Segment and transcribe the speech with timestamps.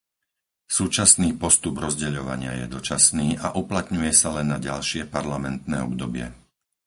[0.77, 6.27] Súčasný postup rozdeľovania je dočasný a uplatňuje sa len na ďalšie parlamentné obdobie.